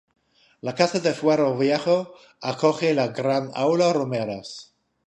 La 0.67 0.71
Casa 0.79 0.99
del 1.03 1.13
Fuero 1.17 1.45
Viejo 1.59 1.99
acoge 2.53 2.93
la 2.95 3.07
gran 3.21 3.51
Aula 3.53 3.93
Romeros. 4.03 4.57